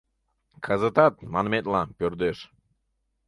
[0.65, 2.37] Кызытат, манметла, пӧрдеш.